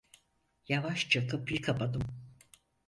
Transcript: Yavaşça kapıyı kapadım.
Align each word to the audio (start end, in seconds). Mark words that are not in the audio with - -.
Yavaşça 0.69 1.27
kapıyı 1.27 1.61
kapadım. 1.61 2.01